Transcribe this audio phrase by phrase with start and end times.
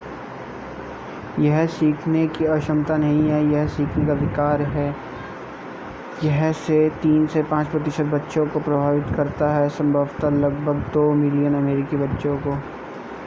[1.39, 4.87] यह सीखने की अक्षमता नहीं है यह सीखने का विकार है
[6.23, 6.51] यह
[7.03, 12.37] 3 से 5 प्रतिशत बच्चों को प्रभावित करता है संभवतः लगभग 2 मिलियन अमेरिकी बच्चों
[12.37, 12.57] को